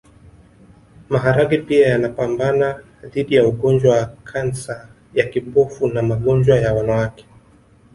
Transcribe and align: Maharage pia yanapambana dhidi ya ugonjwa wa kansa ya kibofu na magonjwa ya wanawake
Maharage 1.09 1.57
pia 1.57 1.87
yanapambana 1.87 2.83
dhidi 3.03 3.35
ya 3.35 3.47
ugonjwa 3.47 3.97
wa 3.97 4.05
kansa 4.23 4.89
ya 5.13 5.25
kibofu 5.27 5.87
na 5.87 6.01
magonjwa 6.01 6.57
ya 6.59 6.73
wanawake 6.73 7.25